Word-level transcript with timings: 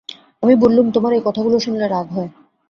আমি 0.43 0.53
বললুম, 0.55 0.85
তোমার 0.91 1.11
এই 1.13 1.23
কথাগুলো 1.25 1.57
শুনলে 1.59 1.85
রাগ 1.87 2.07
হয়। 2.11 2.29